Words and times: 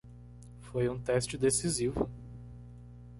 Foi 0.61 0.89
um 0.89 0.97
teste 0.97 1.37
decisivo. 1.37 2.09